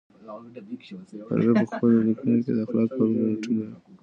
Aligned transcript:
فارابي 1.27 1.51
په 1.59 1.65
خپلو 1.71 1.97
ليکنو 2.07 2.37
کي 2.43 2.51
د 2.53 2.59
اخلاقو 2.65 2.95
پر 2.97 3.05
رول 3.09 3.17
ډېر 3.27 3.37
ټينګار 3.43 3.71
کړی. 3.83 3.83